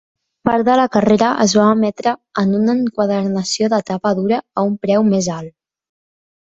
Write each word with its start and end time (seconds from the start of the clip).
Part 0.47 0.63
de 0.69 0.77
la 0.79 0.85
carrera 0.95 1.27
es 1.45 1.53
va 1.57 1.65
emetre 1.75 2.15
en 2.45 2.57
un 2.61 2.73
enquadernació 2.75 3.73
de 3.77 3.83
tapa 3.93 4.17
dura 4.25 4.43
a 4.59 4.69
un 4.73 4.77
preu 4.85 5.11
més 5.15 5.33
alt. 5.41 5.59